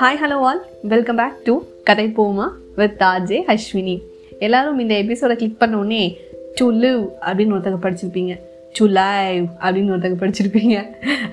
hello 0.00 0.38
all 0.40 0.62
welcome 0.82 1.16
back 1.16 1.44
to 1.44 1.58
கதை 1.84 2.12
போமா 2.16 2.48
with 2.76 3.00
ஆஜே 3.00 3.42
Ashwini 3.46 4.02
எல்லாரும் 4.38 4.78
இந்த 4.78 4.94
எபிசோட 4.94 5.34
கிளிக் 5.34 5.58
பண்ண 5.58 5.76
உடனே 5.76 6.18
டு 6.54 6.72
லிவ் 6.72 7.08
அப்படின்னு 7.20 7.52
ஒருத்தங்க 7.52 7.78
படிச்சிருப்பீங்க. 7.82 8.38
டு 8.72 8.86
லைவ் 8.86 9.44
அப்படின்னு 9.60 9.90
ஒருத்தங்க 9.90 10.24
படிச்சிருப்பீங்க. 10.24 10.84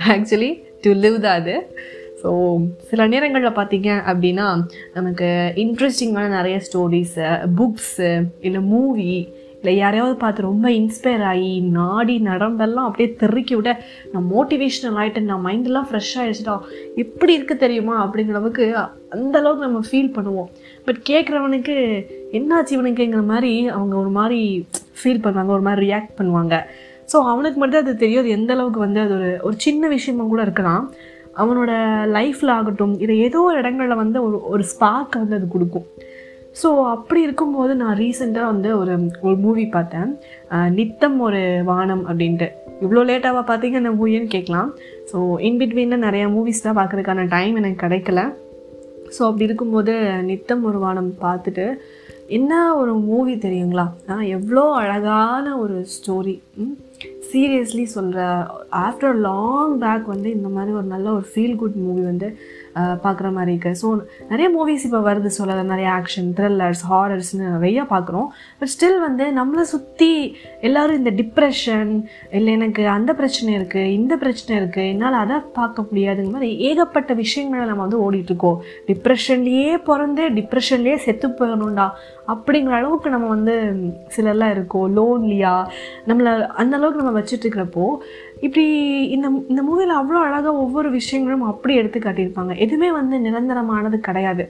ஆக்சுவலி 0.07 0.63
டு 0.81 0.91
லிவ் 0.91 1.19
தான் 1.19 1.41
அது. 1.41 1.67
ஸோ 2.23 2.59
சில 2.77 3.07
நேரங்களில் 3.07 3.49
பார்த்தீங்க 3.49 4.01
அப்படின்னா 4.07 4.61
நமக்கு 4.93 5.51
இன்ட்ரெஸ்டிங்கான 5.55 6.27
நிறைய 6.27 6.61
ஸ்டோரிஸு 6.71 7.51
புக்ஸு 7.57 8.21
இல்லை 8.39 8.61
மூவி 8.61 9.33
இல்லை 9.59 9.73
யாரையாவது 9.77 10.15
பார்த்து 10.23 10.45
ரொம்ப 10.47 10.67
இன்ஸ்பயர் 10.79 11.23
ஆகி 11.31 11.49
நாடி 11.77 12.15
நரம்பெல்லாம் 12.27 12.87
அப்படியே 12.89 13.09
தெருக்கி 13.21 13.55
விட 13.57 13.71
நான் 14.11 14.27
மோட்டிவேஷ்னல் 14.33 14.97
ஆகிட்டேன் 15.01 15.29
நான் 15.31 15.45
மைண்டெல்லாம் 15.47 15.87
ஃப்ரெஷ் 15.89 16.13
ஆகிடுச்சிட்டா 16.19 16.55
எப்படி 17.03 17.33
இருக்குது 17.37 17.63
தெரியுமா? 17.65 17.95
அப்படிங்கிற 18.05 18.37
அளவுக்கு 18.37 18.65
அந்தளவுக்கு 19.17 19.67
நம்ம 19.67 19.81
ஃபீல் 19.89 20.13
பண்ணுவோம். 20.17 20.49
பட் 20.85 21.01
கேட்குறவனுக்கு 21.11 21.75
என்னாச்சு 22.39 22.75
இவனுக்குங்கிற 22.77 23.23
மாதிரி 23.33 23.53
அவங்க 23.77 23.95
ஒரு 24.03 24.13
மாதிரி 24.19 24.41
ஃபீல் 25.01 25.23
பண்ணுவாங்க 25.25 25.53
ஒரு 25.57 25.65
மாதிரி 25.67 25.83
ரியாக்ட் 25.87 26.17
பண்ணுவாங்க. 26.19 26.55
ஸோ 27.11 27.17
அவனுக்கு 27.31 27.59
மட்டும் 27.59 27.81
அது 27.83 27.93
தெரியும் 28.03 28.23
அது 28.23 28.35
எந்த 28.39 28.51
அளவுக்கு 28.55 28.79
வந்து 28.79 28.99
அது 29.05 29.13
ஒரு 29.19 29.29
ஒரு 29.47 29.55
சின்ன 29.67 29.87
விஷயமா 29.95 30.23
கூட 30.33 30.41
இருக்கலாம். 30.47 30.83
அவனோட 31.41 31.71
லைஃப்பில் 32.17 32.55
ஆகட்டும் 32.57 32.93
இதை 33.03 33.13
ஏதோ 33.27 33.39
ஒரு 33.49 33.57
இடங்களில் 33.61 34.01
வந்து 34.03 34.17
ஒரு 34.27 34.37
ஒரு 34.53 34.63
ஸ்பார்க் 34.71 35.19
வந்து 35.21 35.37
அது 35.39 35.47
கொடுக்கும். 35.47 35.87
ஸோ 36.61 36.69
அப்படி 36.93 37.19
இருக்கும்போது 37.21 37.73
நான் 37.81 37.97
ரீசெண்டாக 38.01 38.51
வந்து 38.51 38.69
ஒரு 38.77 38.93
ஒரு 39.27 39.35
மூவி 39.43 39.65
பார்த்தேன். 39.75 40.09
நித்தம் 40.77 41.17
ஒரு 41.27 41.41
வானம் 41.71 42.03
அப்படின்ட்டு. 42.09 42.47
இவ்வளோ 42.83 43.01
லேட்டாக 43.09 43.43
பார்த்தீங்க? 43.49 43.79
அந்த 43.81 43.91
மூவின்னு 43.99 44.29
கேட்கலாம்? 44.35 44.69
ஸோ 45.11 45.17
இன்பிட்வீனில் 45.47 46.05
நிறையா 46.07 46.27
மூவிஸ் 46.35 46.65
தான் 46.65 46.79
பார்க்குறதுக்கான 46.79 47.27
டைம் 47.35 47.59
எனக்கு 47.61 47.83
கிடைக்கல. 47.85 48.21
ஸோ 49.15 49.21
அப்படி 49.27 49.47
இருக்கும்போது 49.49 49.93
நித்தம் 50.29 50.63
ஒரு 50.69 50.79
வானம் 50.85 51.11
பார்த்துட்டு 51.25 51.67
என்ன 52.37 52.53
ஒரு 52.79 52.93
மூவி 53.09 53.33
தெரியுங்களா? 53.45 53.85
நான் 54.09 54.25
எவ்வளோ 54.37 54.63
அழகான 54.81 55.45
ஒரு 55.57 55.77
ஸ்டோரி 55.95 56.35
சீரியஸ்லி 57.31 57.83
சொல்கிற 57.95 58.19
ஆஃப்டர் 58.85 59.15
லாங் 59.27 59.73
பேக் 59.83 60.05
வந்து 60.13 60.29
இந்த 60.37 60.49
மாதிரி 60.55 60.71
ஒரு 60.79 60.87
நல்ல 60.93 61.07
ஒரு 61.11 61.25
ஃபீல் 61.31 61.55
குட் 61.61 61.77
மூவி 61.85 62.01
வந்து 62.01 62.27
பார்க்குற 62.75 63.31
மாதிரி 63.31 63.51
இருக்குது 63.55 63.79
ஸோ 63.81 63.87
நிறைய 64.29 64.47
மூவிஸ் 64.57 64.83
இப்போ 64.83 64.99
வருது 64.99 65.25
சொல்ல 65.25 65.63
நிறைய 65.63 65.89
ஆக்ஷன் 65.99 66.29
த்ரில்லர்ஸ் 66.37 66.83
ஹாரர்ஸ்னு 66.91 67.45
நிறைய 67.55 67.83
பார்க்குறோம். 67.83 68.27
பட் 68.59 68.71
ஸ்டில் 68.75 68.99
வந்து 68.99 69.25
நம்மளை 69.31 69.61
சுற்றி 69.61 70.11
எல்லோரும் 70.61 70.97
இந்த 70.97 71.11
டிப்ரெஷன் 71.11 72.03
இல்லை 72.31 72.53
எனக்கு 72.53 72.87
அந்த 72.87 73.13
பிரச்சனை 73.13 73.57
இருக்குது 73.59 73.93
இந்த 73.93 74.17
பிரச்சனை 74.17 74.61
இருக்குது 74.61 74.87
என்னால் 74.87 75.13
அதை 75.13 75.39
பார்க்க 75.53 75.87
முடியாதுங்க 75.91 76.31
மாதிரி 76.31 76.51
ஏகப்பட்ட 76.57 77.13
விஷயங்களை 77.13 77.65
நம்ம 77.65 77.81
வந்து 77.81 78.01
ஓடிட்டுருக்கோம் 78.05 78.59
டிப்ரெஷன்லேயே 78.87 79.77
பிறந்து 79.83 80.29
டிப்ரெஷன்லேயே 80.29 80.95
செத்து 80.95 81.27
போகணும்டா 81.27 81.89
அப்படிங்கிற 82.27 82.69
அளவுக்கு 82.69 83.09
நம்ம 83.09 83.27
வந்து 83.27 83.55
சிலர்லாம் 84.15 84.51
இருக்கோம். 84.51 84.95
லோன்லியா 84.95 85.67
நம்மளை 86.07 86.47
அந்த 86.47 86.77
அளவுக்கு 86.77 87.03
நம்ம 87.03 87.19
வச்சுட்டு 87.19 87.45
இருக்கிறப்போ 87.45 87.85
இப்படி 88.45 88.65
இந்த 89.15 89.27
இந்த 89.51 89.61
மூவியில் 89.67 89.99
அவ்வளோ 89.99 90.19
அழகாக 90.25 90.53
ஒவ்வொரு 90.65 90.89
விஷயங்களும் 90.99 91.45
அப்படி 91.51 91.73
எடுத்து 91.81 91.99
காட்டியிருப்பாங்க. 91.99 92.53
எதுவுமே 92.65 92.89
வந்து 92.99 93.15
நிரந்தரமானது 93.25 93.99
கிடையாது. 94.07 94.45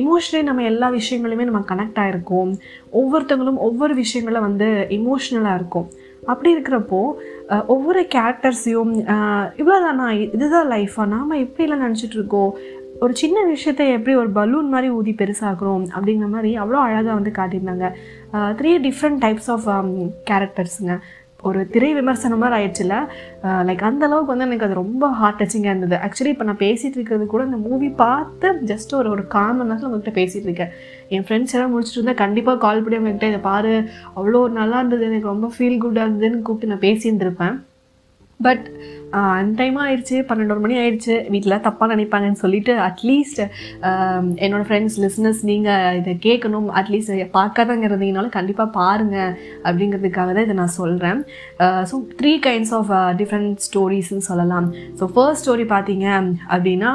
இமோஷ்னலி 0.00 0.42
நம்ம 0.46 0.62
எல்லா 0.70 0.86
விஷயங்களுமே 0.98 1.44
நம்ம 1.48 1.60
கனெக்ட் 1.70 2.00
ஆகிருக்கோம் 2.04 2.52
ஒவ்வொருத்தங்களும் 3.00 3.60
ஒவ்வொரு 3.66 3.94
விஷயங்கள 4.02 4.38
வந்து 4.48 4.68
இமோஷ்னலாக 4.98 5.58
இருக்கும். 5.60 5.88
அப்படி 6.32 6.50
இருக்கிறப்போ 6.54 7.00
ஒவ்வொரு 7.74 8.00
கேரக்டர்ஸையும் 8.14 8.92
இவ்வளோதானா 9.60 10.06
இதுதான் 10.36 10.70
லைஃபா 10.74 11.04
நாம் 11.14 11.40
இப்படிலாம் 11.44 11.84
நினச்சிட்டு 11.86 12.18
இருக்கோம். 12.20 12.52
ஒரு 13.04 13.14
சின்ன 13.22 13.38
விஷயத்தை 13.52 13.84
எப்படி 13.96 14.12
ஒரு 14.22 14.30
பலூன் 14.36 14.68
மாதிரி 14.72 14.88
ஊதி 14.98 15.12
பெருசாகிறோம் 15.20 15.84
அப்படிங்கிற 15.94 16.28
மாதிரி 16.34 16.50
அவ்வளோ 16.62 16.78
அழகாக 16.86 17.14
வந்து 17.18 17.32
காட்டியிருந்தாங்க. 17.38 17.86
த்ரீ 18.58 18.72
டிஃப்ரெண்ட் 18.86 19.22
டைப்ஸ் 19.24 19.50
ஆஃப் 19.54 19.66
கேரக்டர்ஸுங்க 20.30 20.94
ஒரு 21.48 21.60
திரை 21.74 21.90
விமர்சனம் 21.98 22.40
மாதிரி 22.42 22.56
ஆயிடுச்சுல? 22.58 22.96
லைக் 23.68 23.82
அந்த 23.88 24.02
அளவுக்கு 24.08 24.32
வந்து 24.32 24.46
எனக்கு 24.48 24.66
அது 24.66 24.76
ரொம்ப 24.82 25.08
ஹார்ட் 25.20 25.40
டச்சிங்காக 25.40 25.72
இருந்தது. 25.72 25.96
ஆக்சுவலி 26.06 26.32
இப்போ 26.34 26.46
நான் 26.50 26.62
பேசிகிட்டு 26.66 26.98
இருக்கிறது 26.98 27.26
கூட 27.32 27.42
இந்த 27.48 27.58
மூவி 27.66 27.88
பார்த்து 28.04 28.50
ஜஸ்ட் 28.70 28.94
ஒரு 29.00 29.10
ஒரு 29.14 29.24
கால் 29.36 29.56
மணி 29.58 29.68
நேரத்தில் 29.70 29.88
உங்கள்கிட்ட 29.90 30.14
பேசிகிட்டு 30.20 30.48
இருக்கேன். 30.50 30.72
என் 31.16 31.26
ஃப்ரெண்ட்ஸ் 31.28 31.54
எல்லாம் 31.56 31.74
முடிச்சுட்டு 31.74 32.00
இருந்தால் 32.00 32.22
கண்டிப்பாக 32.24 32.62
கால் 32.66 32.82
பண்ணி 32.84 32.98
அவங்ககிட்ட 33.00 33.32
இதை 33.32 33.42
பாரு 33.50 33.74
அவ்வளோ 34.18 34.42
நல்லா 34.60 34.78
இருந்தது 34.82 35.08
எனக்கு 35.10 35.32
ரொம்ப 35.34 35.50
ஃபீல் 35.56 35.82
குட்டாக 35.84 36.06
இருந்ததுன்னு 36.08 36.46
கூப்பிட்டு 36.48 36.72
நான் 36.74 36.86
பேசியிருந்திருப்பேன். 36.88 37.56
பட் 38.46 38.66
அந்த 39.20 39.52
டைம் 39.58 39.74
ஆயிடுச்சு 39.84 40.18
பன்னெண்டு 40.28 40.54
மணி 40.64 40.74
ஆயிடுச்சு. 40.82 41.14
வீட்டில் 41.32 41.54
தப்பாக 41.64 41.88
நினைப்பாங்கன்னு 41.94 42.40
சொல்லிட்டு 42.42 42.72
அட்லீஸ்ட் 42.86 43.40
என்னோடய 44.44 44.66
ஃப்ரெண்ட்ஸ் 44.68 44.96
லிஸ்னஸ் 45.02 45.40
நீங்கள் 45.50 45.96
இதை 45.98 46.12
கேட்கணும். 46.26 46.68
அட்லீஸ்ட் 46.80 47.34
பார்க்காதங்க 47.36 47.86
இருந்தீங்கனாலும் 47.88 48.34
கண்டிப்பாக 48.38 48.74
பாருங்கள் 48.78 49.34
அப்படிங்கிறதுக்காக 49.66 50.28
தான் 50.36 50.46
இதை 50.48 50.56
நான் 50.62 50.76
சொல்கிறேன் 50.78 51.20
so 51.90 51.98
three 52.22 52.32
kinds 52.48 52.72
of 52.78 52.92
different 53.20 53.60
ஸ்டோரிஸ்ன்னு 53.66 54.26
சொல்லலாம். 54.30 54.70
ஸோ 55.00 55.10
ஃபர்ஸ்ட் 55.16 55.44
ஸ்டோரி 55.44 55.66
பார்த்தீங்க 55.74 56.06
அப்படின்னா 56.54 56.92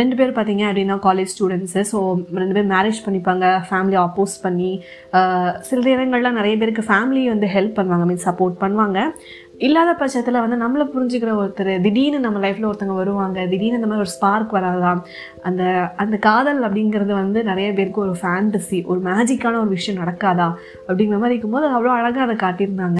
ரெண்டு 0.00 0.14
பேர் 0.18 0.36
பார்த்தீங்க 0.38 0.64
அப்படின்னா 0.70 0.98
காலேஜ் 1.08 1.34
ஸ்டூடெண்ட்ஸு 1.34 1.84
ஸோ 1.92 1.98
ரெண்டு 2.42 2.56
பேர் 2.56 2.72
மேரேஜ் 2.76 3.04
பண்ணிப்பாங்க 3.08 3.44
ஃபேமிலி 3.68 3.98
ஆப்போஸ் 4.06 4.34
பண்ணி 4.46 4.72
சில 5.68 5.80
நேரங்கள்லாம் 5.90 6.40
நிறைய 6.42 6.54
பேருக்கு 6.62 6.88
ஃபேமிலி 6.92 7.22
வந்து 7.34 7.48
ஹெல்ப் 7.58 7.78
பண்ணுவாங்க 7.80 8.06
மீன்ஸ் 8.10 8.28
சப்போர்ட் 8.30 8.58
பண்ணுவாங்க. 8.64 8.98
இல்லாத 9.66 9.90
பட்சத்தில் 9.92 10.42
வந்து 10.42 10.56
நம்மளை 10.62 10.84
புரிஞ்சுக்கிற 10.92 11.30
ஒருத்தர் 11.40 11.80
திடீர்னு 11.80 12.18
நம்ம 12.20 12.38
லைஃப்பில் 12.44 12.68
ஒருத்தவங்க 12.68 12.94
வருவாங்க 12.94 13.38
திடீர்னு 13.46 13.78
இந்த 13.80 13.88
மாதிரி 13.90 14.04
ஒரு 14.06 14.12
ஸ்பார்க் 14.16 14.50
வராதா? 14.50 14.92
அந்த 15.42 15.62
அந்த 15.96 16.16
காதல் 16.16 16.62
அப்படிங்கிறது 16.62 17.12
வந்து 17.12 17.42
நிறைய 17.44 17.72
பேருக்கு 17.72 18.00
ஒரு 18.00 18.14
ஃபேண்டசி 18.22 18.84
ஒரு 18.84 19.00
மேஜிக்கான 19.00 19.60
ஒரு 19.60 19.68
விஷயம் 19.68 20.00
நடக்காதா? 20.02 20.48
அப்படிங்கிற 20.88 21.18
மாதிரி 21.22 21.36
இருக்கும்போது 21.36 21.68
அவ்வளோ 21.74 21.92
அழகாக 21.98 22.26
அதை 22.26 22.36
காட்டியிருந்தாங்க. 22.44 22.98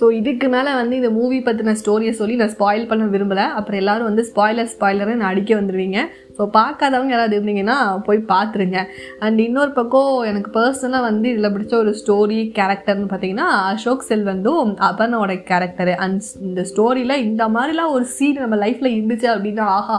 ஸோ 0.00 0.12
இதுக்கு 0.12 0.48
மேலே 0.48 0.70
வந்து 0.74 0.94
இந்த 0.96 1.10
மூவி 1.10 1.38
பற்றின 1.38 1.74
ஸ்டோரியை 1.80 2.10
சொல்லி 2.10 2.36
நான் 2.36 2.54
ஸ்பாயில் 2.58 2.88
பண்ண 2.88 3.04
விரும்பலை. 3.04 3.46
அப்புறம் 3.58 3.80
எல்லோரும் 3.80 4.08
வந்து 4.10 4.22
ஸ்பாய்லர் 4.30 4.72
ஸ்பாய்லரை 4.74 5.14
நான் 5.20 5.30
அடிக்க 5.32 5.60
வந்துடுவீங்க 5.60 5.98
ஸோ 6.38 6.42
பார்க்காதவங்க 6.58 7.12
யாராவது 7.14 7.36
இருந்தீங்கன்னா 7.38 7.78
போய் 8.06 8.20
பார்த்துருங்க. 8.32 8.78
அண்ட் 9.24 9.40
இன்னொரு 9.46 9.72
பக்கம் 9.72 10.12
எனக்கு 10.30 10.50
பர்சனலாக 10.58 11.08
வந்து 11.08 11.28
இதில் 11.34 11.52
பிடிச்ச 11.54 11.74
ஒரு 11.82 11.92
ஸ்டோரி 12.00 12.40
கேரக்டர்னு 12.58 13.08
பார்த்தீங்கன்னா 13.12 13.48
அசோக் 13.70 14.08
செல்வந்தும் 14.08 14.70
அபர்ணோட 14.90 15.34
கேரக்டர் 15.50 15.92
அண்ட் 16.06 16.30
இந்த 16.48 16.64
ஸ்டோரியில் 16.70 17.22
இந்த 17.28 17.44
மாதிரிலாம் 17.56 17.94
ஒரு 17.96 18.06
சீன் 18.16 18.42
நம்ம 18.44 18.58
லைஃப்பில் 18.64 18.94
இருந்துச்சு 18.96 19.28
அப்படின்னா 19.34 19.66
ஆஹா 19.78 19.98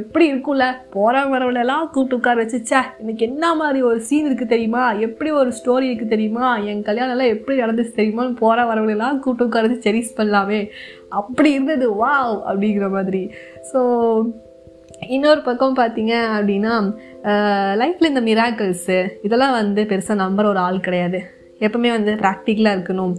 எப்படி 0.00 0.24
இருக்கும்ல? 0.32 0.64
போகிறவங்க 0.94 1.34
வரவங்களெல்லாம் 1.34 1.84
கூப்பிட்டு 1.92 2.16
உட்கார 2.16 2.36
வச்சுச்சே. 2.42 2.80
எனக்கு 3.02 3.22
என்ன 3.26 3.54
மாதிரி 3.60 3.80
ஒரு 3.90 4.00
சீன் 4.08 4.26
இருக்குது 4.28 4.52
தெரியுமா? 4.54 4.82
எப்படி 5.06 5.30
ஒரு 5.40 5.50
ஸ்டோரி 5.58 5.86
இருக்குது 5.90 6.14
தெரியுமா? 6.14 6.48
என் 6.70 6.82
கல்யாணம்லாம் 6.88 7.34
எப்படி 7.36 7.56
நடந்துச்சு 7.62 7.94
தெரியுமான்னு 8.00 8.40
போகிற 8.42 8.64
வரவங்களெல்லாம் 8.70 9.20
கூப்பிட்டு 9.24 9.46
உட்கார 9.48 9.68
வச்சு 9.68 9.86
செரிஸ் 9.86 10.16
பண்ணலாமே. 10.18 10.60
அப்படி 11.20 11.50
இருந்தது 11.52 11.88
வா 12.02 12.14
அப்படிங்கிற 12.50 12.88
மாதிரி. 12.96 13.22
ஸோ 13.70 13.80
இன்னொரு 15.14 15.40
பக்கம் 15.48 15.78
பார்த்தீங்க 15.78 16.14
அப்படின்னா 16.36 16.74
லைஃப்பில் 17.80 18.10
இந்த 18.12 18.22
மிராக்கிள்ஸு 18.28 18.98
இதெல்லாம் 19.26 19.56
வந்து 19.60 19.82
பெருசாக 19.90 20.22
நம்புற 20.24 20.46
ஒரு 20.52 20.60
ஆள் 20.66 20.84
கிடையாது. 20.86 21.18
எப்பவுமே 21.66 21.90
வந்து 21.96 22.12
ப்ராக்டிக்கலாக 22.22 22.76
இருக்கணும். 22.76 23.12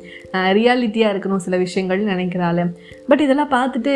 ரியாலிட்டியாக 0.58 1.14
இருக்கணும் 1.14 1.44
சில 1.46 1.58
விஷயங்கள்னு 1.66 2.14
நினைக்கிறாள். 2.14 2.64
பட் 3.10 3.24
இதெல்லாம் 3.26 3.54
பார்த்துட்டு 3.58 3.94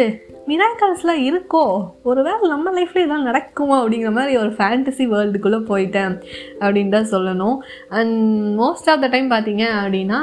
மிராக்கல்ஸ்லாம் 0.52 1.22
இருக்கோ? 1.28 1.64
ஒரு 2.10 2.22
வேளை 2.28 2.46
நம்ம 2.54 2.72
லைஃப்பில் 2.78 3.04
இதெல்லாம் 3.04 3.28
நடக்குமா 3.30 3.76
அப்படிங்கிற 3.82 4.12
மாதிரி 4.18 4.34
ஒரு 4.44 4.52
ஃபேண்டசி 4.58 5.06
வேர்ல்டுக்குள்ளே 5.14 5.60
போயிட்டேன் 5.72 6.14
அப்படின்னு 6.64 6.96
தான் 6.96 7.12
சொல்லணும். 7.14 7.58
And 7.98 8.16
most 8.62 8.90
of 8.94 9.04
the 9.04 9.10
time 9.16 9.30
பார்த்தீங்க 9.34 9.66
அப்படின்னா 9.84 10.22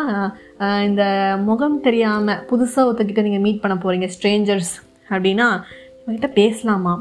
இந்த 0.89 1.05
முகம் 1.49 1.79
தெரியாமல் 1.87 2.43
புதுசாக 2.51 2.87
ஒருத்தக்கிட்ட 2.89 3.27
நீங்கள் 3.29 3.45
மீட் 3.47 3.63
பண்ண 3.65 3.77
போகிறீங்க 3.85 4.09
ஸ்ட்ரேஞ்சர்ஸ் 4.17 4.75
அப்படின்னா 5.15 5.49
இவங்ககிட்ட 6.01 6.31
பேசலாமா? 6.41 6.97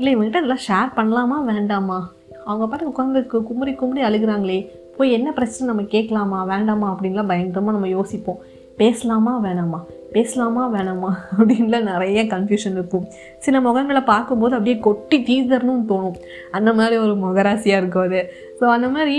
இல்லை 0.00 0.16
இவங்ககிட்ட 0.16 0.40
இதெல்லாம் 0.40 0.64
ஷேர் 0.68 0.98
பண்ணலாமா? 0.98 1.44
வேண்டாமா? 1.44 2.12
அவங்க 2.44 2.66
பாட்டு 2.66 2.86
உட்காந்து 2.88 3.42
குமுறி 3.42 3.72
குமுறி 3.74 4.02
அழுகிறாங்களே. 4.02 4.68
போய் 4.96 5.12
என்ன 5.12 5.32
பிரச்சனை 5.32 5.74
நம்ம 5.74 5.90
கேட்கலாமா? 5.90 6.44
வேண்டாமா? 6.44 6.86
அப்படின்லாம் 6.92 7.26
பயங்கரமாக 7.26 7.72
நம்ம 7.72 7.88
யோசிப்போம். 7.88 8.38
பேசலாமா? 8.76 9.40
வேணாமா? 9.42 9.80
பேசலாமா? 10.12 10.72
வேணாமா? 10.72 11.10
அப்படின்லாம் 11.38 11.82
நிறைய 11.82 12.24
கன்ஃபியூஷன் 12.24 12.72
இருக்கும். 12.72 13.04
சில 13.38 13.60
முகங்களை 13.60 14.04
பார்க்கும்போது 14.04 14.52
அப்படியே 14.52 14.78
கொட்டி 14.78 15.18
தீர்தரணும்னு 15.18 15.84
தோணும். 15.88 16.16
அந்த 16.50 16.72
மாதிரி 16.72 16.96
ஒரு 16.96 17.14
முகராசியாக 17.14 17.82
இருக்கும் 17.82 18.02
அது. 18.02 18.32
ஸோ 18.60 18.64
அந்த 18.64 18.88
மாதிரி 18.88 19.18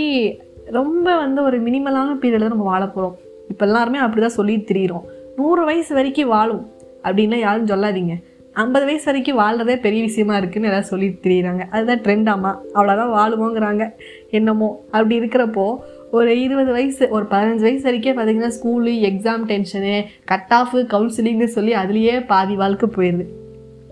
ரொம்ப 0.66 1.18
வந்து 1.18 1.44
ஒரு 1.44 1.64
மினிமலான 1.64 2.18
பீரியடில் 2.22 2.48
நம்ம 2.48 2.64
வாழ 2.64 2.88
போகிறோம் 2.88 3.18
இப்போ 3.50 3.66
எல்லாருமே 3.66 3.98
அப்படி 3.98 4.22
தான் 4.22 4.38
சொல்லி 4.40 4.58
திரியிறோம். 4.58 5.06
நூறு 5.36 5.66
வயசு 5.66 5.94
வரைக்கும் 5.94 6.28
வாழும். 6.28 6.70
அப்படின்லாம் 7.04 7.40
யாரும் 7.40 7.66
சொல்லாதீங்க. 7.66 8.16
ஐம்பது 8.54 8.86
வயசு 8.86 9.06
வரைக்கும் 9.06 9.40
வாழ்றதே 9.40 9.80
பெரிய 9.80 10.02
விஷயமா 10.02 10.38
இருக்குன்னு 10.38 10.68
எல்லாம் 10.68 10.84
சொல்லி 10.84 11.08
தெரியுறாங்க. 11.08 11.70
அதுதான் 11.70 12.02
ட்ரெண்டாமா 12.02 12.58
அவ்வளோதான் 12.76 13.16
வாழுவோங்கிறாங்க. 13.18 13.90
என்னமோ. 14.30 14.84
அப்படி 14.86 15.20
இருக்கிறப்போ 15.20 15.76
ஒரு 16.12 16.42
இருபது 16.42 16.72
வயசு 16.72 17.10
ஒரு 17.10 17.26
பதினஞ்சு 17.26 17.62
வயசு 17.62 17.84
வரைக்கும் 17.84 18.18
பார்த்தீங்கன்னா 18.18 18.46
school 18.46 18.92
exam 18.92 19.46
tension 19.48 20.06
cut 20.26 20.48
off 20.50 20.78
கவுன்சிலிங்னு 20.78 21.44
சொல்லி 21.44 21.74
அதுலேயே 21.74 22.26
பாதி 22.26 22.56
வாழ்க்கை 22.56 22.90
போயிடுது 22.96 23.26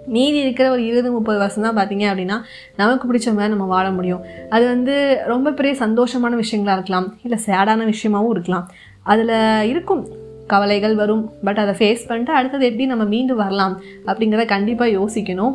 மீதி 0.06 0.38
இருக்கிற 0.38 0.72
ஒரு 0.72 0.86
இருபது 0.86 1.12
முப்பது 1.12 1.40
வருஷம் 1.40 1.64
தான் 1.64 1.78
பார்த்தீங்க 1.78 2.02
அப்படின்னா 2.14 2.42
நமக்கு 2.76 3.14
பிடிச்ச 3.14 3.26
மாதிரி 3.26 3.48
நம்ம 3.48 3.66
வாழ 3.66 3.92
முடியும். 3.92 4.22
அது 4.50 4.68
வந்து 4.68 5.22
ரொம்ப 5.26 5.52
பெரிய 5.52 5.86
சந்தோஷமான 5.86 6.42
விஷயங்களாக 6.44 6.74
இருக்கலாம். 6.74 7.18
இல்லை 7.24 7.40
சேடான 7.46 7.94
விஷயமாவும் 7.94 8.30
இருக்கலாம். 8.30 8.72
அதில் 9.04 9.62
இருக்கும். 9.64 10.19
கவலைகள் 10.54 10.96
வரும். 11.02 11.24
பட் 11.48 11.60
அதை 11.64 11.74
ஃபேஸ் 11.80 12.04
பண்ணிட்டு 12.10 12.32
அடுத்தது 12.38 12.64
எப்படி 12.70 12.86
நம்ம 12.92 13.06
மீண்டு 13.14 13.36
வரலாம் 13.42 13.76
அப்படிங்கிறத 14.10 14.46
கண்டிப்பாக 14.54 14.90
யோசிக்கணும். 14.98 15.54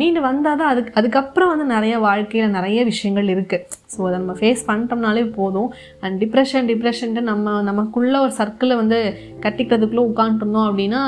மீண்டு 0.00 0.20
வந்தால் 0.28 0.58
தான் 0.60 0.70
அதுக்கு 0.72 0.94
அதுக்கப்புறம் 1.00 1.50
வந்து 1.52 1.66
நிறைய 1.74 1.94
வாழ்க்கையில் 2.06 2.54
நிறைய 2.58 2.78
விஷயங்கள் 2.90 3.28
இருக்குது 3.34 3.64
ஸோ 3.94 4.00
அதை 4.08 4.16
நம்ம 4.22 4.36
ஃபேஸ் 4.40 4.62
பண்ணிட்டோம்னாலே 4.70 5.24
போதும். 5.38 5.68
அண்ட் 6.04 6.16
டிப்ரெஷன் 6.24 6.70
டிப்ரெஷன்ட்டு 6.72 7.24
நம்ம 7.30 7.56
நமக்குள்ளே 7.70 8.20
ஒரு 8.26 8.34
சர்க்கிளை 8.40 8.76
வந்து 8.82 9.00
கட்டிக்கிறதுக்குள்ளே 9.46 10.06
உட்காந்துருந்தோம் 10.10 10.68
அப்படின்னா 10.70 11.02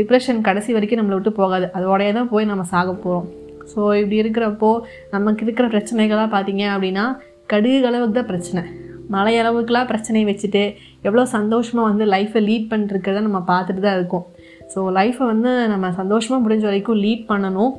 டிப்ரெஷன் 0.00 0.46
கடைசி 0.48 0.70
வரைக்கும் 0.76 1.00
நம்மளை 1.00 1.16
விட்டு 1.18 1.32
போகாது. 1.40 1.66
அதோடய 1.78 2.12
தான் 2.18 2.30
போய் 2.32 2.50
நம்ம 2.52 2.66
சாக 2.74 2.92
போகிறோம் 3.04 3.28
ஸோ 3.72 3.80
இப்படி 4.00 4.16
இருக்கிறப்போ 4.22 4.70
நமக்கு 5.12 5.44
இருக்கிற 5.46 5.66
பிரச்சனைகளாக 5.74 6.28
பார்த்தீங்க 6.34 6.64
அப்படின்னா 6.72 7.04
கடுகு 7.52 7.86
அளவுக்கு 7.90 8.16
தான் 8.18 8.28
பிரச்சனை. 8.30 8.62
மலையளவுக்குலாம் 9.14 9.88
பிரச்சனையை 9.90 10.26
வச்சுட்டு 10.30 10.62
எவ்வளோ 11.06 11.24
சந்தோஷமாக 11.36 11.88
வந்து 11.90 12.04
லைஃப்பை 12.14 12.40
லீட் 12.48 12.70
பண்ணிருக்கிறத 12.70 13.22
நம்ம 13.26 13.40
பார்த்துட்டு 13.50 13.82
தான் 13.86 13.98
இருக்கோம். 13.98 14.24
ஸோ 14.72 14.80
லைஃப்பை 14.98 15.26
வந்து 15.32 15.50
நம்ம 15.72 15.90
சந்தோஷமாக 16.00 16.42
முடிஞ்ச 16.44 16.64
வரைக்கும் 16.70 17.00
லீட் 17.04 17.24
பண்ணணும். 17.32 17.72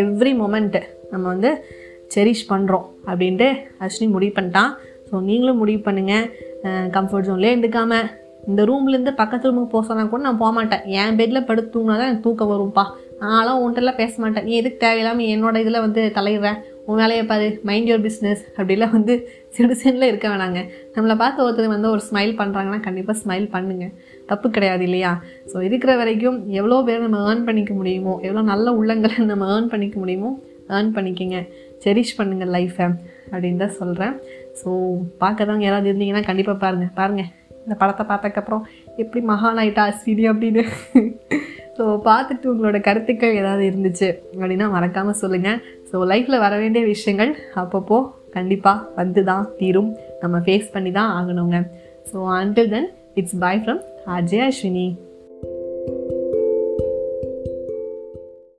எவ்ரி 0.00 0.32
மொமெண்ட்டு 0.40 0.80
நம்ம 1.12 1.24
வந்து 1.34 1.50
செரிஷ் 2.14 2.48
பண்ணுறோம் 2.52 2.86
அப்படின்ட்டு 3.10 3.48
அஸ்வினி 3.84 4.08
முடிவு 4.16 4.32
பண்ணிட்டான். 4.38 4.72
ஸோ 5.08 5.20
நீங்களும் 5.28 5.60
முடிவு 5.62 5.80
பண்ணுங்கள் 5.86 6.26
கம்ஃபர்ட் 6.96 7.28
ஜோன்லேயே 7.28 7.54
இருந்துக்காமல் 7.54 8.08
இந்த 8.50 8.62
ரூம்லேருந்து 8.68 9.12
பக்கத்து 9.20 9.48
ரூமுக்கு 9.48 9.72
போக 9.74 9.84
சொன்னால் 9.88 10.10
கூட 10.12 10.22
நான் 10.26 10.40
போக 10.42 10.52
மாட்டேன் 10.56 10.84
என் 11.00 11.18
பெட்டில் 11.18 11.46
படுத்து 11.48 11.72
தூங்கினா 11.74 11.96
தான் 11.98 12.08
எனக்கு 12.10 12.26
தூக்கம் 12.26 12.52
வரும்ப்பா 12.52 12.84
நான்லாம் 13.22 13.60
உன்ட்டெல்லாம் 13.64 13.98
பேச 14.00 14.14
மாட்டேன். 14.22 14.46
நீ 14.48 14.52
எதுக்கு 14.60 14.78
தேவையில்லாமல் 14.84 15.28
என்னோட 15.34 15.56
இதில் 15.64 15.84
வந்து 15.84 16.02
தலையிடுறேன் 16.16 16.58
உன் 16.88 17.00
வேலையை 17.00 17.24
பாரு 17.30 17.48
மைண்ட் 17.68 17.88
யோர் 17.90 18.04
பிஸ்னஸ் 18.06 18.42
அப்படிலாம் 18.58 18.94
வந்து 18.96 19.14
சிடுசனில் 19.56 20.08
இருக்க 20.10 20.26
வேணாங்க. 20.32 20.60
நம்மளை 20.94 21.14
பார்த்து 21.22 21.44
ஒருத்தர் 21.44 21.74
வந்து 21.74 21.88
ஒரு 21.94 22.02
ஸ்மைல் 22.08 22.32
பண்ணுறாங்கன்னா 22.40 22.80
கண்டிப்பாக 22.86 23.16
ஸ்மைல் 23.22 23.46
பண்ணுங்க. 23.54 23.86
தப்பு 24.30 24.48
கிடையாது 24.56 24.84
இல்லையா? 24.88 25.12
ஸோ 25.50 25.56
இருக்கிற 25.68 25.92
வரைக்கும் 26.00 26.38
எவ்வளோ 26.60 26.78
பேர் 26.88 27.04
நம்ம 27.06 27.20
ஏர்ன் 27.30 27.44
பண்ணிக்க 27.48 27.74
முடியுமோ 27.80 28.14
எவ்வளோ 28.26 28.44
நல்ல 28.52 28.66
உள்ளங்களை 28.80 29.26
நம்ம 29.32 29.50
ஏர்ன் 29.56 29.70
பண்ணிக்க 29.74 29.98
முடியுமோ 30.04 30.32
ஏர்ன் 30.76 30.92
பண்ணிக்கங்க. 30.96 31.38
செரிஷ் 31.84 32.16
பண்ணுங்கள் 32.18 32.52
லைஃப்பை 32.56 32.88
அப்படின்னு 33.32 33.62
தான் 33.64 33.78
சொல்கிறேன் 33.80 34.16
ஸோ 34.60 34.70
பார்க்க 35.22 35.50
தான் 35.50 35.64
யாராவது 35.66 35.88
இருந்தீங்கன்னா 35.90 36.24
கண்டிப்பாக 36.30 36.58
பாருங்கள் 36.64 36.92
பாருங்கள் 37.00 37.30
இந்த 37.64 37.74
படத்தை 37.80 38.04
பார்த்ததுக்கப்புறம் 38.10 38.62
எப்படி 39.02 39.20
மகான் 39.32 39.60
ஆயிட்டா 39.62 39.82
அஸ்வினி 39.90 40.24
அப்படின்னு. 40.32 40.62
ஸோ 41.76 41.84
பார்த்துட்டு 42.08 42.46
உங்களோட 42.52 42.78
கருத்துக்கள் 42.86 43.38
ஏதாவது 43.40 43.62
இருந்துச்சு 43.70 44.08
அப்படின்னா 44.32 44.66
மறக்காமல் 44.74 45.18
சொல்லுங்கள் 45.20 45.60
ஸோ 45.92 46.06
லைஃப்பில் 46.06 46.38
வர 46.38 46.56
வேண்டிய 46.58 46.84
விஷயங்கள் 46.84 47.36
அப்பப்போ 47.54 47.96
கண்டிப்பாக 48.30 48.86
வந்து 48.94 49.24
தான் 49.24 49.48
தீரும். 49.58 49.90
நம்ம 50.20 50.38
ஃபேஸ் 50.38 50.72
பண்ணி 50.72 50.90
தான் 50.90 51.10
ஆகணுங்க 51.18 51.56
so 52.12 52.16
until 52.30 52.68
then 52.68 52.88
it's 53.14 53.38
bye 53.38 53.58
from 53.58 53.80
Ajay 54.06 54.40
Ashwini 54.40 54.86